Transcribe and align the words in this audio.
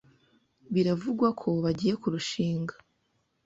Biravugwa 0.73 1.27
ko 1.39 1.47
bagiye 1.63 1.93
kurushinga. 2.01 2.73